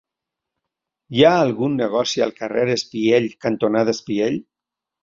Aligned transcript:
Hi 1.17 1.25
ha 1.27 1.33
algun 1.41 1.77
negoci 1.83 2.27
al 2.27 2.35
carrer 2.43 2.67
Espiell 2.79 3.33
cantonada 3.47 3.99
Espiell? 3.99 4.43